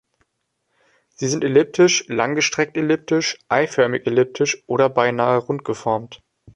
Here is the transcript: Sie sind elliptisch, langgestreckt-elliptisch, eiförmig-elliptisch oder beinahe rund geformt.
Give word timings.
Sie 1.09 1.27
sind 1.27 1.43
elliptisch, 1.43 2.05
langgestreckt-elliptisch, 2.07 3.37
eiförmig-elliptisch 3.49 4.63
oder 4.65 4.89
beinahe 4.89 5.37
rund 5.37 5.63
geformt. 5.63 6.23